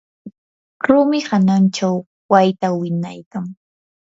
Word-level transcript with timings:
rumi 0.87 1.19
hananchaw 1.29 1.95
wayta 2.31 2.67
winaykan. 2.79 3.45